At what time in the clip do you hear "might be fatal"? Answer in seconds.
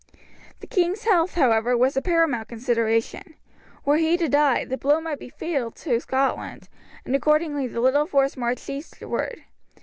4.99-5.69